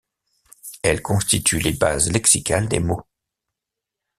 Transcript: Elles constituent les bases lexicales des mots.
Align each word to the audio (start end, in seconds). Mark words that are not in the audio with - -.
Elles 0.81 1.03
constituent 1.03 1.59
les 1.59 1.73
bases 1.73 2.09
lexicales 2.11 2.67
des 2.67 2.79
mots. 2.79 3.03